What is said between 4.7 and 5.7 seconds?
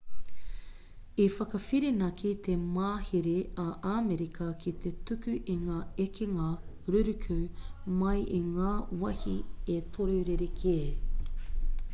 te tuku i